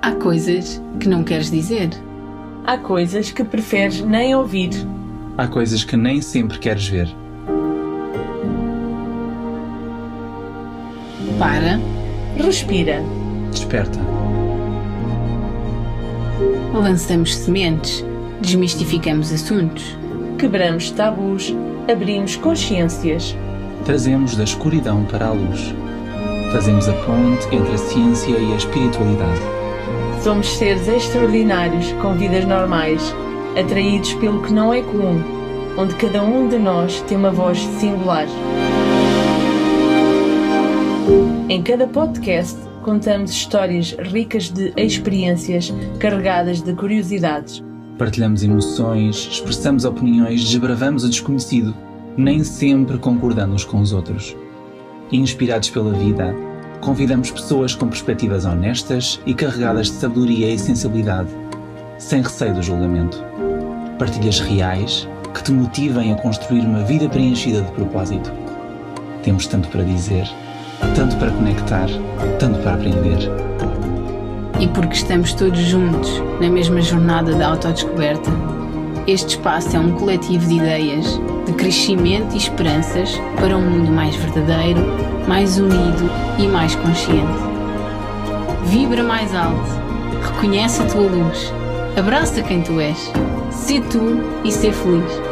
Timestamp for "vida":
55.92-56.34, 66.84-67.08